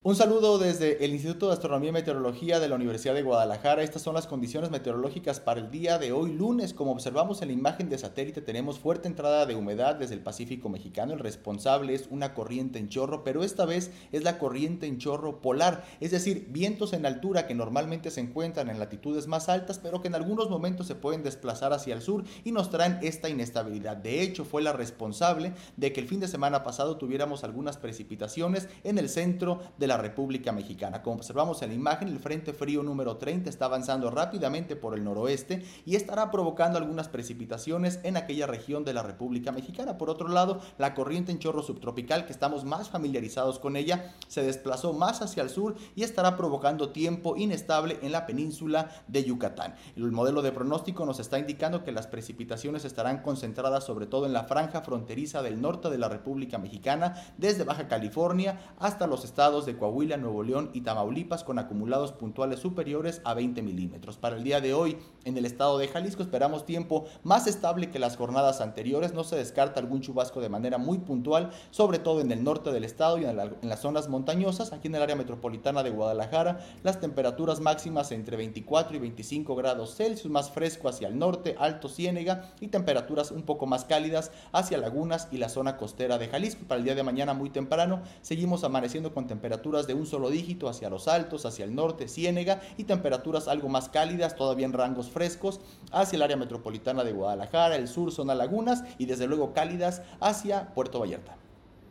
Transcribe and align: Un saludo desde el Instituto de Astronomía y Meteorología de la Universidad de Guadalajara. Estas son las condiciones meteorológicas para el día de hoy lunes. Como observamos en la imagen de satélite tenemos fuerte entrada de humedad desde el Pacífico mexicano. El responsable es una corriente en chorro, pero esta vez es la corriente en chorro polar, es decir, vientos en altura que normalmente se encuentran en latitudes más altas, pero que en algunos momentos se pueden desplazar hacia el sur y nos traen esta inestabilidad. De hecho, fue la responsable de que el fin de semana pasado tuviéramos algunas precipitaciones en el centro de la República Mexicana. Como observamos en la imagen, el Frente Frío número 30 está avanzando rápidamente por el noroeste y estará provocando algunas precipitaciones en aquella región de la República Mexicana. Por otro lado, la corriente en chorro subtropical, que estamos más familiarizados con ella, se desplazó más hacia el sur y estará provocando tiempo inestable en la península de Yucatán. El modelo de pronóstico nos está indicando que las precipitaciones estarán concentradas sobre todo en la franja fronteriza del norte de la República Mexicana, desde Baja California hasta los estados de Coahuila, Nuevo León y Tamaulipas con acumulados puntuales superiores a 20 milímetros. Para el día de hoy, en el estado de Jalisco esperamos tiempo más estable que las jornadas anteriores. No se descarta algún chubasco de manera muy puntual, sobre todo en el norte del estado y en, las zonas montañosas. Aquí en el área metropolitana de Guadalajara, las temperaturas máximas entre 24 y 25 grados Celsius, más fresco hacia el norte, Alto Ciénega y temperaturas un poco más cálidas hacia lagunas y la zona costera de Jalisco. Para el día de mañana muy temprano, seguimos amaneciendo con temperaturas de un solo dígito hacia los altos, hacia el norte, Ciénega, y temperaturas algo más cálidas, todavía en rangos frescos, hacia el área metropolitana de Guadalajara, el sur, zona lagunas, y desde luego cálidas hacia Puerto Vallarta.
Un 0.00 0.14
saludo 0.14 0.58
desde 0.58 1.04
el 1.04 1.10
Instituto 1.10 1.48
de 1.48 1.54
Astronomía 1.54 1.88
y 1.88 1.92
Meteorología 1.92 2.60
de 2.60 2.68
la 2.68 2.76
Universidad 2.76 3.14
de 3.14 3.24
Guadalajara. 3.24 3.82
Estas 3.82 4.00
son 4.00 4.14
las 4.14 4.28
condiciones 4.28 4.70
meteorológicas 4.70 5.40
para 5.40 5.58
el 5.58 5.72
día 5.72 5.98
de 5.98 6.12
hoy 6.12 6.32
lunes. 6.32 6.72
Como 6.72 6.92
observamos 6.92 7.42
en 7.42 7.48
la 7.48 7.54
imagen 7.54 7.88
de 7.88 7.98
satélite 7.98 8.40
tenemos 8.40 8.78
fuerte 8.78 9.08
entrada 9.08 9.44
de 9.44 9.56
humedad 9.56 9.96
desde 9.96 10.14
el 10.14 10.20
Pacífico 10.20 10.68
mexicano. 10.68 11.14
El 11.14 11.18
responsable 11.18 11.94
es 11.94 12.06
una 12.10 12.32
corriente 12.32 12.78
en 12.78 12.88
chorro, 12.88 13.24
pero 13.24 13.42
esta 13.42 13.66
vez 13.66 13.90
es 14.12 14.22
la 14.22 14.38
corriente 14.38 14.86
en 14.86 14.98
chorro 14.98 15.42
polar, 15.42 15.84
es 15.98 16.12
decir, 16.12 16.46
vientos 16.48 16.92
en 16.92 17.04
altura 17.04 17.48
que 17.48 17.56
normalmente 17.56 18.12
se 18.12 18.20
encuentran 18.20 18.70
en 18.70 18.78
latitudes 18.78 19.26
más 19.26 19.48
altas, 19.48 19.80
pero 19.80 20.00
que 20.00 20.06
en 20.06 20.14
algunos 20.14 20.48
momentos 20.48 20.86
se 20.86 20.94
pueden 20.94 21.24
desplazar 21.24 21.72
hacia 21.72 21.94
el 21.94 22.02
sur 22.02 22.22
y 22.44 22.52
nos 22.52 22.70
traen 22.70 23.00
esta 23.02 23.28
inestabilidad. 23.28 23.96
De 23.96 24.22
hecho, 24.22 24.44
fue 24.44 24.62
la 24.62 24.72
responsable 24.72 25.54
de 25.76 25.92
que 25.92 26.00
el 26.00 26.06
fin 26.06 26.20
de 26.20 26.28
semana 26.28 26.62
pasado 26.62 26.98
tuviéramos 26.98 27.42
algunas 27.42 27.78
precipitaciones 27.78 28.68
en 28.84 28.98
el 28.98 29.08
centro 29.08 29.58
de 29.76 29.87
la 29.88 29.96
República 29.96 30.52
Mexicana. 30.52 31.02
Como 31.02 31.16
observamos 31.16 31.62
en 31.62 31.70
la 31.70 31.74
imagen, 31.74 32.08
el 32.08 32.18
Frente 32.18 32.52
Frío 32.52 32.82
número 32.82 33.16
30 33.16 33.50
está 33.50 33.64
avanzando 33.64 34.10
rápidamente 34.10 34.76
por 34.76 34.94
el 34.94 35.02
noroeste 35.02 35.64
y 35.84 35.96
estará 35.96 36.30
provocando 36.30 36.78
algunas 36.78 37.08
precipitaciones 37.08 37.98
en 38.04 38.16
aquella 38.16 38.46
región 38.46 38.84
de 38.84 38.92
la 38.92 39.02
República 39.02 39.50
Mexicana. 39.50 39.98
Por 39.98 40.10
otro 40.10 40.28
lado, 40.28 40.60
la 40.76 40.94
corriente 40.94 41.32
en 41.32 41.38
chorro 41.38 41.62
subtropical, 41.62 42.26
que 42.26 42.32
estamos 42.32 42.64
más 42.64 42.90
familiarizados 42.90 43.58
con 43.58 43.76
ella, 43.76 44.14
se 44.28 44.42
desplazó 44.42 44.92
más 44.92 45.22
hacia 45.22 45.42
el 45.42 45.50
sur 45.50 45.74
y 45.96 46.02
estará 46.02 46.36
provocando 46.36 46.90
tiempo 46.90 47.36
inestable 47.36 47.98
en 48.02 48.12
la 48.12 48.26
península 48.26 48.90
de 49.08 49.24
Yucatán. 49.24 49.74
El 49.96 50.12
modelo 50.12 50.42
de 50.42 50.52
pronóstico 50.52 51.06
nos 51.06 51.18
está 51.18 51.38
indicando 51.38 51.82
que 51.82 51.92
las 51.92 52.06
precipitaciones 52.06 52.84
estarán 52.84 53.22
concentradas 53.22 53.84
sobre 53.84 54.06
todo 54.06 54.26
en 54.26 54.34
la 54.34 54.44
franja 54.44 54.82
fronteriza 54.82 55.42
del 55.42 55.62
norte 55.62 55.88
de 55.88 55.96
la 55.98 56.10
República 56.10 56.58
Mexicana, 56.58 57.14
desde 57.38 57.64
Baja 57.64 57.88
California 57.88 58.74
hasta 58.78 59.06
los 59.06 59.24
estados 59.24 59.64
de 59.64 59.77
Coahuila, 59.78 60.16
Nuevo 60.16 60.42
León 60.42 60.70
y 60.72 60.82
Tamaulipas 60.82 61.44
con 61.44 61.58
acumulados 61.58 62.12
puntuales 62.12 62.60
superiores 62.60 63.20
a 63.24 63.34
20 63.34 63.62
milímetros. 63.62 64.16
Para 64.16 64.36
el 64.36 64.44
día 64.44 64.60
de 64.60 64.74
hoy, 64.74 64.98
en 65.24 65.36
el 65.36 65.44
estado 65.44 65.78
de 65.78 65.88
Jalisco 65.88 66.22
esperamos 66.22 66.64
tiempo 66.64 67.06
más 67.22 67.46
estable 67.46 67.90
que 67.90 67.98
las 67.98 68.16
jornadas 68.16 68.60
anteriores. 68.60 69.14
No 69.14 69.24
se 69.24 69.36
descarta 69.36 69.80
algún 69.80 70.00
chubasco 70.00 70.40
de 70.40 70.48
manera 70.48 70.78
muy 70.78 70.98
puntual, 70.98 71.50
sobre 71.70 71.98
todo 71.98 72.20
en 72.20 72.32
el 72.32 72.44
norte 72.44 72.72
del 72.72 72.84
estado 72.84 73.18
y 73.18 73.24
en, 73.24 73.36
las 73.36 73.80
zonas 73.80 74.08
montañosas. 74.08 74.72
Aquí 74.72 74.88
en 74.88 74.94
el 74.94 75.02
área 75.02 75.16
metropolitana 75.16 75.82
de 75.82 75.90
Guadalajara, 75.90 76.60
las 76.82 77.00
temperaturas 77.00 77.60
máximas 77.60 78.12
entre 78.12 78.36
24 78.36 78.96
y 78.96 79.00
25 79.00 79.54
grados 79.56 79.96
Celsius, 79.96 80.32
más 80.32 80.50
fresco 80.50 80.88
hacia 80.88 81.08
el 81.08 81.18
norte, 81.18 81.56
Alto 81.58 81.88
Ciénega 81.88 82.52
y 82.60 82.68
temperaturas 82.68 83.30
un 83.30 83.42
poco 83.42 83.66
más 83.66 83.84
cálidas 83.84 84.32
hacia 84.52 84.78
lagunas 84.78 85.28
y 85.30 85.38
la 85.38 85.48
zona 85.48 85.76
costera 85.76 86.18
de 86.18 86.28
Jalisco. 86.28 86.64
Para 86.66 86.78
el 86.78 86.84
día 86.84 86.94
de 86.94 87.02
mañana 87.02 87.34
muy 87.34 87.50
temprano, 87.50 88.02
seguimos 88.22 88.64
amaneciendo 88.64 89.12
con 89.12 89.26
temperaturas 89.68 89.86
de 89.86 89.94
un 89.94 90.06
solo 90.06 90.30
dígito 90.30 90.68
hacia 90.68 90.88
los 90.88 91.08
altos, 91.08 91.44
hacia 91.44 91.64
el 91.64 91.74
norte, 91.74 92.08
Ciénega, 92.08 92.62
y 92.78 92.84
temperaturas 92.84 93.48
algo 93.48 93.68
más 93.68 93.90
cálidas, 93.90 94.34
todavía 94.34 94.64
en 94.64 94.72
rangos 94.72 95.10
frescos, 95.10 95.60
hacia 95.92 96.16
el 96.16 96.22
área 96.22 96.36
metropolitana 96.36 97.04
de 97.04 97.12
Guadalajara, 97.12 97.76
el 97.76 97.86
sur, 97.86 98.10
zona 98.10 98.34
lagunas, 98.34 98.82
y 98.96 99.04
desde 99.04 99.26
luego 99.26 99.52
cálidas 99.52 100.00
hacia 100.20 100.72
Puerto 100.72 101.00
Vallarta. 101.00 101.36